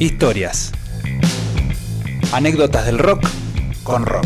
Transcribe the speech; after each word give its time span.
Historias. 0.00 0.72
Anécdotas 2.32 2.86
del 2.86 2.98
rock 2.98 3.22
con 3.82 4.06
rock. 4.06 4.24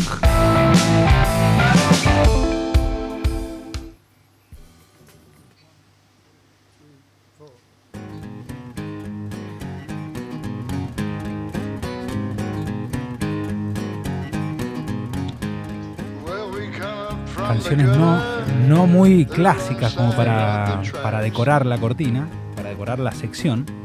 Canciones 17.35 17.87
no, 17.87 18.21
no 18.69 18.87
muy 18.87 19.25
clásicas 19.25 19.93
como 19.93 20.15
para, 20.15 20.81
para 21.03 21.19
decorar 21.19 21.65
la 21.65 21.77
cortina, 21.77 22.29
para 22.55 22.69
decorar 22.69 22.99
la 22.99 23.11
sección. 23.11 23.84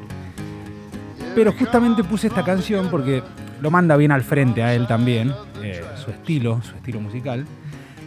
Pero 1.35 1.53
justamente 1.53 2.03
puse 2.05 2.27
esta 2.27 2.45
canción 2.45 2.89
porque 2.91 3.23
lo 3.61 3.71
manda 3.71 3.97
bien 3.97 4.11
al 4.13 4.23
frente 4.23 4.63
a 4.63 4.75
él 4.75 4.87
también, 4.87 5.33
eh, 5.63 5.83
su 6.03 6.11
estilo, 6.11 6.61
su 6.63 6.75
estilo 6.77 7.01
musical. 7.01 7.47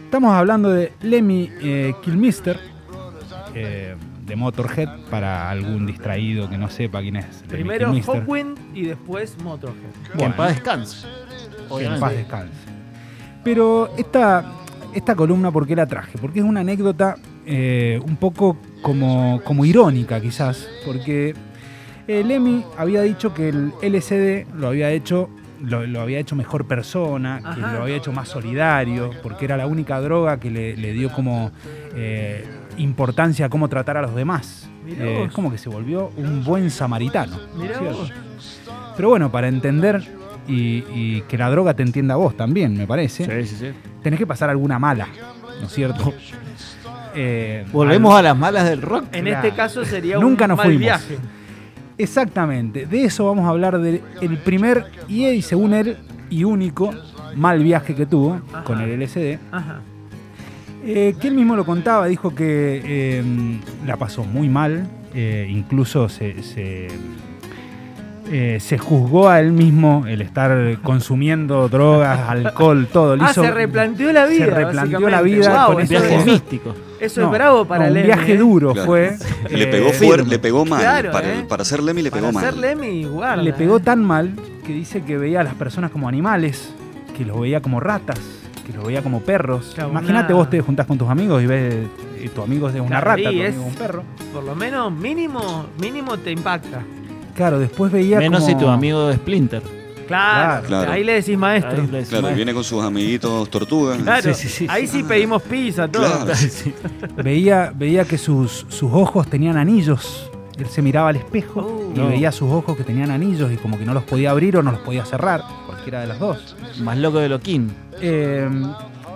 Estamos 0.04 0.32
hablando 0.34 0.70
de 0.70 0.92
Lemmy 1.02 1.50
eh, 1.60 1.94
Kilmister, 2.02 2.58
eh, 3.54 3.96
de 4.24 4.36
Motorhead, 4.36 4.88
para 5.10 5.50
algún 5.50 5.86
distraído 5.86 6.48
que 6.48 6.58
no 6.58 6.68
sepa 6.68 7.00
quién 7.00 7.16
es. 7.16 7.40
Lemmy 7.42 7.48
Primero 7.48 7.86
Kilmister. 7.88 8.14
Hawkwind 8.20 8.58
y 8.74 8.82
después 8.86 9.36
Motorhead. 9.42 9.76
Que 10.04 10.12
en 10.12 10.18
Bueno. 10.18 10.36
paz 10.36 10.54
descanse. 10.54 11.06
Que 11.78 11.84
en 11.84 12.00
paz 12.00 12.12
descanse. 12.12 12.52
Pero 13.42 13.90
esta, 13.96 14.44
esta 14.94 15.14
columna, 15.14 15.50
¿por 15.50 15.66
qué 15.66 15.74
la 15.76 15.86
traje? 15.86 16.18
Porque 16.18 16.38
es 16.40 16.44
una 16.44 16.60
anécdota 16.60 17.16
eh, 17.46 18.00
un 18.06 18.16
poco 18.16 18.56
como, 18.82 19.40
como 19.44 19.64
irónica, 19.64 20.20
quizás. 20.20 20.66
Porque 20.86 21.34
eh, 22.08 22.22
Lemmy 22.24 22.64
había 22.78 23.02
dicho 23.02 23.32
que 23.34 23.48
el 23.48 23.72
LSD 23.82 24.46
lo 24.56 24.68
había 24.68 24.90
hecho. 24.90 25.28
Lo, 25.62 25.86
lo 25.86 26.02
había 26.02 26.18
hecho 26.18 26.36
mejor 26.36 26.66
persona, 26.66 27.40
que 27.40 27.62
Ajá. 27.62 27.72
lo 27.72 27.82
había 27.84 27.96
hecho 27.96 28.12
más 28.12 28.28
solidario, 28.28 29.10
porque 29.22 29.46
era 29.46 29.56
la 29.56 29.66
única 29.66 29.98
droga 29.98 30.38
que 30.38 30.50
le, 30.50 30.76
le 30.76 30.92
dio 30.92 31.10
como 31.10 31.52
eh, 31.94 32.44
importancia 32.76 33.46
a 33.46 33.48
cómo 33.48 33.68
tratar 33.68 33.96
a 33.96 34.02
los 34.02 34.14
demás. 34.14 34.68
Eh, 34.86 35.24
es 35.26 35.32
como 35.32 35.50
que 35.50 35.56
se 35.56 35.70
volvió 35.70 36.10
un 36.18 36.44
buen 36.44 36.70
samaritano. 36.70 37.38
Pero 38.96 39.08
bueno, 39.08 39.30
para 39.32 39.48
entender 39.48 40.02
y, 40.46 40.84
y 40.94 41.22
que 41.28 41.38
la 41.38 41.48
droga 41.48 41.72
te 41.72 41.82
entienda 41.82 42.12
a 42.14 42.16
vos 42.18 42.36
también, 42.36 42.76
me 42.76 42.86
parece, 42.86 43.24
Sí, 43.24 43.48
sí, 43.48 43.56
sí. 43.56 43.72
tenés 44.02 44.18
que 44.18 44.26
pasar 44.26 44.50
alguna 44.50 44.78
mala, 44.78 45.08
¿no 45.60 45.66
es 45.66 45.72
cierto? 45.72 46.12
Eh, 47.16 47.64
Volvemos 47.72 48.12
al- 48.12 48.18
a 48.18 48.22
las 48.30 48.36
malas 48.36 48.64
del 48.68 48.82
rock. 48.82 49.04
En 49.12 49.24
Claro. 49.26 49.46
este 49.46 49.56
caso 49.56 49.84
sería 49.84 50.18
Nunca 50.18 50.46
un 50.46 50.48
nos 50.48 50.56
mal 50.58 50.66
fuimos. 50.66 50.80
viaje. 50.80 51.16
Exactamente, 51.96 52.86
de 52.86 53.04
eso 53.04 53.26
vamos 53.26 53.46
a 53.46 53.50
hablar 53.50 53.78
del 53.80 54.02
el 54.20 54.38
primer 54.38 54.86
y, 55.08 55.26
y 55.26 55.42
según 55.42 55.74
él 55.74 55.96
y 56.28 56.44
único 56.44 56.92
mal 57.36 57.62
viaje 57.62 57.94
que 57.94 58.06
tuvo 58.06 58.40
Ajá. 58.52 58.64
con 58.64 58.80
el 58.80 59.00
LSD. 59.00 59.38
Ajá. 59.52 59.80
Eh, 60.86 61.14
que 61.18 61.28
él 61.28 61.34
mismo 61.34 61.56
lo 61.56 61.64
contaba, 61.64 62.06
dijo 62.06 62.34
que 62.34 62.82
eh, 62.84 63.24
la 63.86 63.96
pasó 63.96 64.24
muy 64.24 64.50
mal, 64.50 64.86
eh, 65.14 65.46
incluso 65.48 66.10
se, 66.10 66.42
se, 66.42 66.88
eh, 68.30 68.58
se 68.60 68.78
juzgó 68.78 69.28
a 69.28 69.40
él 69.40 69.52
mismo 69.52 70.04
el 70.06 70.22
estar 70.22 70.78
consumiendo 70.82 71.68
drogas, 71.68 72.20
alcohol, 72.28 72.88
todo. 72.92 73.16
Le 73.16 73.24
Ah, 73.24 73.28
hizo- 73.30 73.42
se 73.42 73.50
replanteó 73.50 74.12
la 74.12 74.26
vida. 74.26 74.44
se 74.46 74.50
replanteó 74.50 75.08
la 75.08 75.22
vida 75.22 75.64
Wow, 75.66 75.74
con 75.74 75.82
eso, 75.82 75.94
ese 75.94 76.06
Viaje 76.06 76.20
es, 76.20 76.26
místico. 76.26 76.74
eso 77.00 77.20
No, 77.20 77.26
es 77.26 77.32
bravo 77.32 77.64
para 77.66 77.84
no, 77.84 77.88
un 77.88 77.94
Lemmy. 77.94 78.06
viaje 78.06 78.32
¿eh? 78.34 78.36
duro 78.38 78.72
Claro. 78.72 78.86
fue. 78.86 79.16
Le 79.50 79.64
eh, 79.64 79.66
pegó 79.66 79.90
fuerte, 79.92 80.28
le 80.28 80.38
pegó 80.38 80.64
mal. 80.64 80.80
Claro, 80.80 81.10
para, 81.12 81.28
¿eh? 81.34 81.44
para 81.48 81.64
ser 81.64 81.82
Lemmy 81.82 82.02
le 82.02 82.10
pegó 82.10 82.26
Para 82.26 82.32
mal. 82.32 82.44
ser 82.44 82.56
Lemmy, 82.56 83.04
guarda. 83.04 83.42
Le 83.42 83.52
pegó 83.52 83.78
tan 83.80 84.02
mal 84.04 84.32
que 84.66 84.72
dice 84.72 85.02
que 85.02 85.18
veía 85.18 85.40
a 85.40 85.44
las 85.44 85.54
personas 85.54 85.90
como 85.90 86.08
animales, 86.08 86.72
que 87.16 87.24
los 87.26 87.38
veía 87.40 87.60
como 87.60 87.78
ratas, 87.80 88.18
que 88.66 88.72
los 88.72 88.86
veía 88.86 89.02
como 89.02 89.20
perros. 89.20 89.72
Claro, 89.74 89.90
Imagínate 89.90 90.32
una- 90.32 90.42
vos 90.42 90.48
te 90.50 90.60
juntás 90.62 90.86
con 90.86 90.96
tus 90.96 91.08
amigos 91.10 91.42
y 91.42 91.46
ves 91.46 91.74
eh, 92.18 92.30
tu 92.34 92.40
amigo 92.42 92.68
es 92.70 92.74
una 92.76 92.86
Claro, 92.86 93.04
rata, 93.08 93.20
y 93.20 93.24
tu 93.24 93.28
amigo 93.28 93.44
es 93.46 93.56
un 93.56 93.74
perro. 93.74 94.02
Por 94.32 94.42
lo 94.44 94.54
menos 94.56 94.90
mínimo, 94.90 95.66
mínimo 95.78 96.16
te 96.16 96.30
impacta. 96.32 96.80
Claro, 97.34 97.58
después 97.58 97.90
veía 97.92 98.18
Menos 98.18 98.42
como... 98.44 98.52
si 98.52 98.64
tu 98.64 98.68
amigo 98.68 99.10
es 99.10 99.16
Splinter. 99.16 99.62
Claro, 100.06 100.66
Claro. 100.66 100.92
ahí 100.92 101.02
le 101.02 101.14
decís 101.14 101.36
maestro. 101.38 101.72
Ahí 101.80 101.86
le 101.86 101.92
decís, 101.98 102.08
Claro, 102.10 102.20
y 102.20 102.22
"Maestro". 102.24 102.36
viene 102.36 102.54
con 102.54 102.62
sus 102.64 102.82
amiguitos 102.84 103.48
tortugas. 103.48 103.96
Claro, 104.02 104.34
Sí, 104.34 104.34
sí, 104.34 104.48
sí, 104.48 104.66
ahí 104.68 104.86
sí. 104.86 105.02
pedimos 105.02 105.42
pizza, 105.42 105.88
todo. 105.88 106.04
Claro. 106.04 106.34
Sí. 106.36 106.74
Veía, 107.16 107.72
veía 107.74 108.04
que 108.04 108.18
sus, 108.18 108.66
sus 108.68 108.90
ojos 108.92 109.26
tenían 109.28 109.56
anillos. 109.56 110.30
Él 110.58 110.66
se 110.66 110.82
miraba 110.82 111.08
al 111.08 111.16
espejo 111.16 111.60
Oh. 111.62 111.92
y 111.94 111.98
No. 111.98 112.08
veía 112.08 112.30
sus 112.32 112.50
ojos 112.52 112.76
que 112.76 112.84
tenían 112.84 113.10
anillos 113.10 113.50
y 113.50 113.56
como 113.56 113.78
que 113.78 113.84
no 113.86 113.94
los 113.94 114.04
podía 114.04 114.30
abrir 114.30 114.56
o 114.58 114.62
no 114.62 114.70
los 114.72 114.80
podía 114.80 115.04
cerrar, 115.06 115.42
cualquiera 115.66 116.02
de 116.02 116.06
las 116.06 116.18
dos. 116.20 116.54
Más 116.80 116.98
loco 116.98 117.18
de 117.18 117.28
Loquín. 117.30 117.72
Eh, 118.00 118.48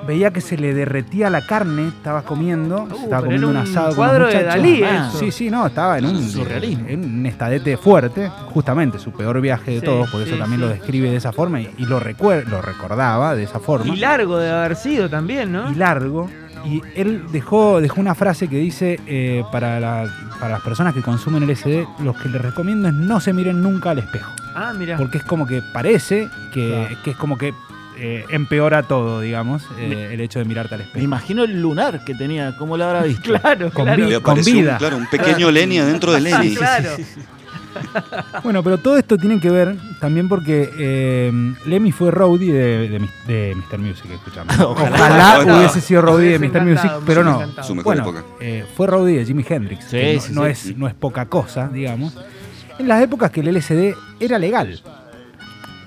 veía 0.09 0.33
que 0.33 0.41
se 0.41 0.57
le 0.57 0.75
derretía 0.75 1.31
la 1.31 1.47
carne, 1.47 1.87
estaba 1.89 2.23
comiendo, 2.23 2.83
Uh, 2.91 3.05
estaba 3.05 3.23
comiendo 3.23 3.49
un 3.49 3.57
asado 3.59 3.89
con 3.89 3.97
cuadro 3.97 4.25
los 4.25 4.35
de. 4.35 4.43
Dalí, 4.43 4.83
Ah. 4.83 5.11
Sí, 5.17 5.31
sí, 5.31 5.51
no, 5.51 5.67
estaba 5.67 5.99
en 5.99 6.07
un, 6.07 6.29
Surrealismo. 6.29 6.87
en 6.89 7.05
un 7.05 7.27
estadete 7.27 7.77
fuerte, 7.77 8.29
justamente 8.47 8.99
su 8.99 9.13
peor 9.13 9.41
viaje 9.41 9.71
de 9.73 9.81
Sí, 9.81 9.85
todos, 9.87 10.11
por 10.11 10.23
eso 10.23 10.37
también 10.37 10.61
sí. 10.61 10.67
lo 10.67 10.69
describe 10.73 11.11
de 11.11 11.17
esa 11.17 11.31
forma 11.33 11.61
y, 11.61 11.71
y 11.79 11.87
lo, 11.87 12.01
recuer- 12.01 12.47
lo 12.47 12.61
recordaba 12.61 13.37
de 13.37 13.45
esa 13.45 13.61
forma. 13.61 13.95
Y 13.95 13.99
largo 13.99 14.39
de 14.39 14.51
haber 14.51 14.75
sido 14.75 15.09
también, 15.09 15.53
¿no? 15.53 15.71
y 15.71 15.75
largo. 15.77 16.29
Y 16.65 16.83
él 16.97 17.23
dejó, 17.31 17.81
dejó 17.81 18.01
una 18.01 18.17
frase 18.17 18.49
que 18.49 18.57
dice, 18.57 18.99
eh, 19.07 19.45
para, 19.53 19.79
la- 19.79 20.09
para 20.41 20.55
las 20.55 20.61
personas 20.63 20.93
que 20.93 21.03
consumen 21.03 21.45
LSD, 21.49 21.87
lo 22.03 22.15
que 22.15 22.29
les 22.29 22.43
recomiendo 22.43 22.89
es 22.89 22.95
no 22.95 23.21
se 23.21 23.33
miren 23.33 23.63
nunca 23.63 23.91
al 23.91 23.99
espejo. 24.01 24.33
Ah, 24.57 24.73
mira. 24.77 24.97
Porque 24.97 25.19
es 25.19 25.25
como 25.25 25.47
que 25.47 25.63
parece 25.73 26.29
que, 26.53 26.69
Claro. 26.89 27.03
que 27.05 27.11
es 27.13 27.17
como 27.17 27.39
que 27.39 27.55
eh, 28.01 28.25
empeora 28.31 28.83
todo, 28.85 29.21
digamos, 29.21 29.65
eh, 29.79 30.11
el 30.13 30.21
hecho 30.21 30.39
de 30.39 30.45
mirarte 30.45 30.75
al 30.75 30.81
Me 30.81 30.87
espejo. 30.87 31.05
imagino 31.05 31.45
el 31.45 31.61
lunar 31.61 32.05
que 32.05 32.15
tenía, 32.15 32.57
¿cómo 32.57 32.77
lo 32.77 32.85
habrá 32.85 33.03
visto? 33.03 33.23
Claro, 33.41 33.71
Con 33.73 33.85
claro. 33.87 34.05
vi- 34.05 34.11
Le 34.11 34.17
apareció 34.17 34.55
un- 34.55 34.61
vida. 34.61 34.79
claro, 34.79 34.97
un 34.97 35.07
pequeño 35.07 35.51
Lenny 35.51 35.79
adentro 35.79 36.13
de 36.13 36.21
Lenny. 36.23 36.55
Claro. 36.55 36.91
Bueno, 38.43 38.63
pero 38.65 38.79
todo 38.79 38.97
esto 38.99 39.17
tiene 39.19 39.39
que 39.39 39.51
ver 39.51 39.77
también 40.01 40.29
porque 40.29 40.69
eh, 40.79 41.31
Lemmy 41.67 41.93
fue 41.93 42.11
roadie 42.11 42.53
de, 42.53 42.89
de, 42.89 42.99
de 43.27 43.55
Mr. 43.55 43.79
Music, 43.79 44.07
escuchame. 44.13 44.51
Ojalá. 44.65 45.45
Hubiese 45.59 45.81
sido 45.81 46.03
roadie 46.03 46.31
de 46.33 46.39
Me 46.41 46.49
Mr. 46.49 46.63
Music, 46.65 46.91
pero 47.07 47.23
me 47.23 47.31
no. 47.31 47.63
Su 47.63 47.75
mejor 47.77 47.85
Bueno, 47.85 48.03
época. 48.03 48.25
eh, 48.41 48.65
fue 48.77 48.87
roadie 48.89 49.19
de 49.19 49.27
Jimi 49.27 49.45
Hendrix. 49.49 49.85
Sí, 49.85 49.91
que 49.97 50.15
no, 50.17 50.21
sí, 50.21 50.33
no 50.33 50.45
sí. 50.45 50.51
es, 50.51 50.77
no 50.77 50.89
es 50.89 50.95
poca 50.95 51.27
cosa, 51.27 51.69
digamos. 51.69 52.17
En 52.81 52.89
las 52.89 53.01
épocas 53.03 53.31
que 53.31 53.41
el 53.41 53.55
LSD 53.55 53.95
era 54.19 54.39
legal. 54.39 54.81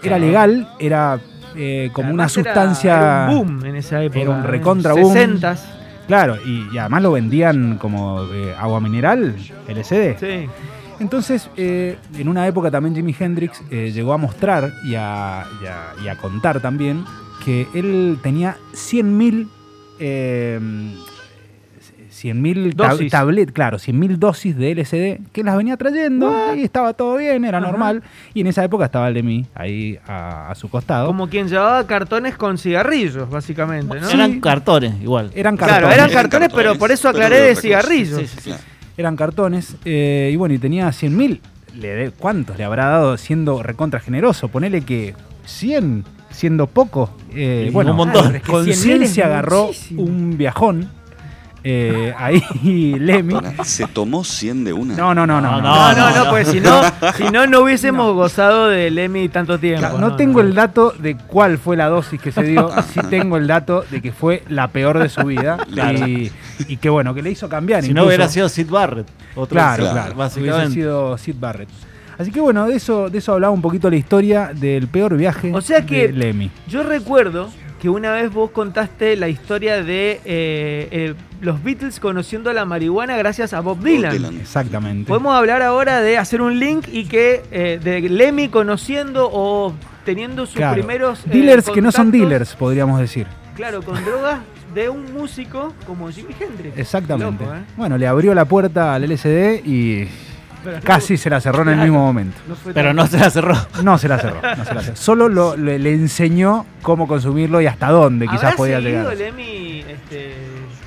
Era 0.04 0.18
legal, 0.18 0.70
era 0.80 1.20
eh, 1.56 1.90
como 1.94 2.14
una 2.14 2.24
Además 2.26 2.32
sustancia. 2.34 2.98
Era 2.98 3.28
un 3.30 3.36
boom 3.58 3.66
en 3.66 3.76
esa 3.76 4.04
época. 4.04 4.20
Era 4.20 4.30
un 4.32 4.44
recontra 4.44 4.94
boom. 4.94 5.14
60s. 5.16 5.60
Claro, 6.08 6.38
y, 6.46 6.68
y 6.74 6.78
además 6.78 7.02
lo 7.04 7.12
vendían 7.14 7.78
como 7.78 8.24
eh, 8.34 8.54
agua 8.58 8.80
mineral, 8.82 9.36
LSD. 9.68 10.18
Sí. 10.20 10.48
Entonces, 11.00 11.50
eh, 11.58 11.98
en 12.18 12.28
una 12.28 12.46
época 12.48 12.70
también 12.70 12.94
Jimi 12.96 13.16
Hendrix 13.18 13.62
llegó 13.70 14.14
a 14.14 14.18
mostrar 14.18 14.72
y 14.84 14.96
a, 14.96 15.46
y 15.62 15.66
a- 15.66 16.04
y 16.04 16.08
a 16.10 16.16
contar 16.18 16.60
también 16.60 17.04
que 17.44 17.68
él 17.74 18.20
tenía 18.22 18.58
100.000 18.74 19.48
eh, 22.24 22.34
100.000 22.34 22.76
tab- 22.76 22.92
Dosis. 22.92 23.12
tablet, 23.12 23.52
claro, 23.52 23.78
100.000 23.78 24.18
dosis 24.18 24.56
de 24.58 24.72
LSD 24.76 25.32
que 25.32 25.44
las 25.44 25.58
venía 25.58 25.78
trayendo 25.78 26.56
y 26.56 26.64
estaba 26.64 26.94
todo 26.94 27.18
bien, 27.18 27.46
era 27.46 27.58
Ajá. 27.60 27.68
normal. 27.68 28.04
Y 28.34 28.42
en 28.42 28.48
esa 28.48 28.64
época 28.64 28.86
estaba 28.86 29.10
Lemmy 29.10 29.46
ahí 29.56 29.98
a, 30.08 30.50
a 30.52 30.56
su 30.56 30.70
costado. 30.70 31.08
Como 31.08 31.28
quien 31.28 31.48
llevaba 31.48 31.86
cartones 31.88 32.36
con 32.38 32.58
cigarrillos, 32.58 33.30
básicamente, 33.30 34.00
¿no? 34.00 34.10
Eran 34.10 34.40
cartones, 34.42 34.94
igual. 35.02 35.32
Eran 35.36 35.58
Claro, 35.58 35.74
cartones. 35.74 35.96
eran 35.98 36.10
Eran 36.10 36.22
cartones, 36.22 36.50
pero 36.50 36.58
cartones, 36.72 36.80
por 36.80 36.92
eso 36.92 37.10
aclaré 37.10 37.42
de 37.42 37.48
de 37.48 37.56
cigarrillos. 37.56 38.20
Sí, 38.22 38.28
sí, 38.28 38.38
sí. 38.38 38.50
Claro. 38.50 38.64
eran 38.98 39.16
cartones. 39.16 39.76
eh, 39.86 40.30
y 40.34 40.36
bueno, 40.36 40.54
y 40.56 40.60
tenía 40.60 40.88
100.000. 40.92 41.40
Le 41.80 41.88
de- 41.88 42.12
¿Cuántos 42.12 42.58
le 42.58 42.64
habrá 42.66 42.88
dado 42.88 43.18
siendo 43.18 43.64
recontra 43.64 44.00
generoso? 44.00 44.50
Ponele 44.50 44.82
que 44.82 45.16
100, 45.46 46.04
siendo 46.30 46.68
poco. 46.68 47.10
eh, 47.34 47.70
bueno, 47.72 47.92
un 47.92 47.98
montón. 47.98 48.24
Claro, 48.24 48.38
es 48.38 48.44
que 48.44 48.52
100.000 48.52 48.70
es 48.70 48.78
conciencia 48.78 49.26
agarró 49.26 49.68
muchísimo. 49.68 50.04
un 50.04 50.38
viajón. 50.38 50.90
Eh, 51.64 52.14
ahí 52.18 52.42
Lemmy. 53.00 53.36
Se 53.64 53.86
tomó 53.88 54.24
100 54.24 54.64
de 54.64 54.74
una. 54.74 54.96
No, 54.96 55.14
no, 55.14 55.28
no, 55.28 55.40
no. 55.42 55.62
No, 55.62 55.62
No, 55.62 55.94
no, 55.96 56.10
no, 56.10 56.24
no. 56.26 56.30
pues 56.32 56.48
si 56.48 56.60
no, 56.60 56.82
si 57.18 57.24
no, 57.32 57.46
no 57.48 57.62
hubiésemos 57.62 58.14
gozado 58.16 58.68
del 58.68 58.98
Emmy 58.98 59.30
tanto 59.30 59.60
tiempo. 59.60 59.80
Claro, 59.82 59.98
no, 60.00 60.16
tengo 60.16 60.42
el 60.42 60.54
dato 60.56 60.94
de 60.98 61.16
cuál 61.18 61.58
fue 61.58 61.78
la 61.78 61.88
dosis 61.88 62.20
que 62.20 62.32
se 62.32 62.44
dio, 62.44 62.70
sí 62.94 63.00
tengo 63.10 63.38
el 63.38 63.48
dato 63.48 63.84
de 63.92 64.02
que 64.02 64.12
fue 64.12 64.44
la 64.50 64.70
peor 64.70 64.98
de 65.00 65.10
su 65.10 65.22
vida 65.26 65.58
Claro. 65.72 66.08
y, 66.08 66.32
y 66.68 66.78
que 66.78 66.90
bueno, 66.90 67.14
que 67.14 67.22
le 67.22 67.32
hizo 67.32 67.48
cambiar. 67.48 67.84
Si 67.84 67.94
no 67.94 68.06
hubiera 68.06 68.28
sido 68.28 68.50
Sid 68.50 68.70
Barrett. 68.70 69.08
Otro 69.36 69.56
Claro, 69.56 69.90
Claro. 69.92 70.16
Básicamente. 70.16 70.74
sido 70.74 71.18
Sid 71.18 71.36
Barrett. 71.40 71.70
Así 72.18 72.32
que 72.32 72.40
bueno, 72.40 72.68
de 72.68 72.76
eso, 72.76 73.10
de 73.10 73.18
eso 73.18 73.34
hablaba 73.34 73.52
un 73.52 73.62
poquito 73.62 73.90
la 73.90 73.96
historia 73.96 74.52
del 74.54 74.88
peor 74.88 75.18
viaje 75.18 75.52
O 75.56 75.62
sea 75.62 75.86
que- 75.86 76.08
de 76.10 76.14
Lemmy. 76.14 76.52
Yo 76.68 76.84
recuerdo 76.84 77.50
que 77.82 77.90
una 77.90 78.12
vez 78.12 78.32
vos 78.32 78.52
contaste 78.52 79.16
la 79.18 79.28
historia 79.28 79.84
de 79.84 80.22
eh, 80.24 80.88
eh, 80.92 81.14
los 81.42 81.64
Beatles 81.64 82.00
conociendo 82.00 82.54
la 82.54 82.64
marihuana 82.64 83.18
gracias 83.18 83.54
a 83.54 83.60
Bob 83.62 83.80
Dylan. 83.84 84.12
Dylan. 84.14 84.38
Exactamente. 84.40 85.08
Podemos 85.08 85.34
hablar 85.34 85.64
ahora 85.64 86.00
de 86.00 86.18
hacer 86.20 86.42
un 86.44 86.60
link 86.60 86.86
y 86.92 87.06
que 87.06 87.42
eh, 87.52 87.80
de 87.84 88.02
Lemmy 88.02 88.50
conociendo 88.50 89.28
o 89.34 89.74
teniendo 90.06 90.46
sus 90.46 90.56
Claro. 90.58 90.76
primeros. 90.76 91.22
eh, 91.26 91.30
Dealers 91.32 91.70
que 91.72 91.82
no 91.82 91.92
son 91.92 92.12
dealers, 92.12 92.54
podríamos 92.56 93.00
decir. 93.00 93.26
Claro, 93.56 93.82
con 93.82 93.96
drogas 94.06 94.40
de 94.76 94.88
un 94.88 95.12
músico 95.14 95.74
como 95.88 96.10
Jimi 96.12 96.36
Hendrix. 96.40 96.78
Exactamente. 96.78 97.44
Loco, 97.44 97.56
¿eh? 97.56 97.62
Bueno, 97.78 97.98
le 97.98 98.06
abrió 98.06 98.36
la 98.36 98.46
puerta 98.46 98.94
al 98.94 99.04
LSD 99.10 99.66
y 99.66 100.08
casi 100.84 101.18
se 101.18 101.30
la 101.30 101.42
cerró 101.42 101.64
en 101.64 101.70
el 101.70 101.78
mismo 101.80 102.00
momento. 102.06 102.38
Pero 102.74 102.94
no 102.94 103.08
se 103.08 103.18
la 103.18 103.30
cerró. 103.30 103.56
No 103.84 103.98
se 103.98 104.08
la 104.08 104.18
cerró, 104.20 104.42
no 104.58 104.66
se 104.66 104.74
la 104.74 104.82
cerró. 104.82 104.96
Solo 104.96 105.30
lo- 105.30 105.56
le, 105.58 105.80
le 105.80 105.94
enseñó 105.94 106.66
cómo 106.82 107.08
consumirlo 107.08 107.62
y 107.62 107.68
hasta 107.68 107.90
dónde 107.90 108.28
quizás 108.28 108.44
¿Habrá 108.46 108.56
podía 108.58 108.82
seguido 108.82 109.12
llegar. 109.12 109.18
Lemmy 109.18 109.84
este, 109.88 110.36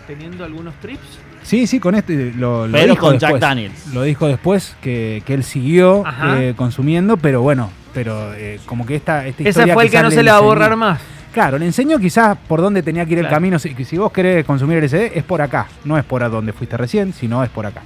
teniendo 0.07 0.45
algunos 0.45 0.75
trips? 0.81 1.01
Sí, 1.43 1.67
sí, 1.67 1.79
con 1.79 1.95
esto 1.95 2.13
y 2.13 2.33
lo, 2.33 2.67
lo 2.67 2.73
Pero 2.73 2.93
dijo 2.95 3.07
con 3.07 3.13
Jack 3.19 3.21
después. 3.33 3.41
Daniels. 3.41 3.87
Lo 3.93 4.03
dijo 4.03 4.27
después 4.29 4.77
que, 4.81 5.23
que 5.27 5.35
él 5.35 5.45
siguió 5.45 6.07
Ajá. 6.07 6.41
eh, 6.43 6.55
consumiendo, 6.57 7.17
pero 7.19 7.43
bueno, 7.43 7.71
pero 7.93 8.33
eh, 8.35 8.61
como 8.65 8.87
que 8.87 8.97
esta, 8.97 9.27
esta 9.27 9.43
Ese 9.43 9.51
historia 9.51 9.75
fue 9.75 9.83
el 9.85 9.91
que 9.91 9.97
quizás 9.99 10.05
no 10.05 10.11
se 10.11 10.23
le 10.23 10.31
va 10.31 10.39
a 10.39 10.41
enseñó- 10.41 10.45
borrar 10.47 10.77
más. 10.77 11.01
Claro, 11.35 11.59
le 11.59 11.67
enseñó 11.67 11.99
quizás 11.99 12.39
por 12.49 12.61
dónde 12.63 12.83
tenía 12.83 13.05
que 13.05 13.13
ir 13.15 13.19
el 13.19 13.29
camino. 13.29 13.59
Si, 13.59 13.75
que 13.75 13.85
si 13.85 13.99
vos 13.99 14.13
querés 14.13 14.45
consumir 14.47 14.79
LSD, 14.83 15.11
es 15.19 15.25
por 15.25 15.43
acá. 15.43 15.67
No 15.85 15.99
es 15.99 16.05
por 16.05 16.23
a 16.23 16.29
donde 16.29 16.53
fuiste 16.53 16.77
recién, 16.77 17.13
sino 17.13 17.43
es 17.43 17.51
por 17.51 17.67
acá. 17.67 17.83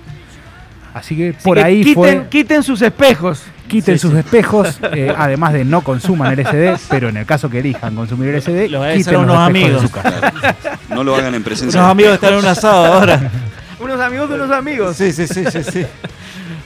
Así 0.95 1.17
que 1.17 1.29
Así 1.31 1.39
por 1.45 1.57
que 1.59 1.63
ahí 1.65 1.81
quiten, 1.83 1.95
fue. 1.95 2.27
quiten 2.29 2.63
sus 2.63 2.83
espejos. 2.83 3.43
Quiten 3.69 3.97
Sí, 3.97 3.99
sus 4.03 4.13
sí. 4.13 4.19
espejos, 4.21 4.79
eh, 4.95 5.13
además 5.17 5.53
de 5.53 5.65
no 5.65 5.83
consuman 5.83 6.35
LSD, 6.35 6.79
pero 6.89 7.09
en 7.11 7.19
el 7.19 7.27
caso 7.27 7.51
que 7.51 7.59
elijan 7.59 7.95
consumir 7.95 8.35
LSD, 8.35 8.69
Lo 8.71 8.79
voy 8.79 8.89
a 8.89 8.95
quiten 8.95 9.13
los 9.15 9.23
unos 9.25 9.37
amigos. 9.39 9.83
de 9.83 9.89
su 9.89 9.93
casa. 9.93 10.31
Claro. 10.31 10.79
No 10.89 11.05
lo 11.05 11.15
hagan 11.15 11.35
en 11.35 11.45
presencia. 11.45 11.79
Unos 11.81 11.91
amigos 11.93 12.15
están 12.15 12.33
en 12.33 12.39
un 12.41 12.47
asado 12.47 12.85
ahora. 12.95 13.31
Unos 13.81 14.01
amigos 14.01 14.29
de 14.29 14.35
unos 14.35 14.51
amigos. 14.51 14.97
Sí, 14.97 15.13
sí, 15.13 15.29
sí, 15.29 15.45
sí, 15.53 15.63
sí. 15.63 15.87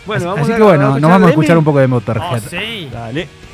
Bueno, 0.07 0.27
vamos 0.29 0.43
Así 0.45 0.53
a 0.53 0.57
que 0.57 0.63
bueno, 0.63 0.99
nos 0.99 1.11
vamos 1.11 1.27
a 1.27 1.31
escuchar 1.31 1.59
un 1.59 1.65
poco 1.65 1.79
de 1.81 1.87
Motorhead. 1.87 2.41
Oh, 2.43 2.49
sí. 2.49 2.89
Dale. 2.91 3.29